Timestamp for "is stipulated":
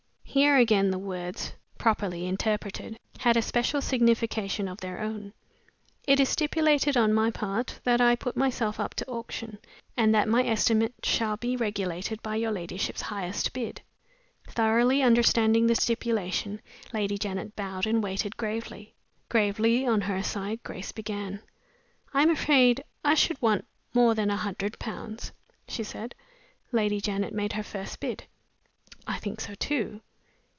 6.21-6.95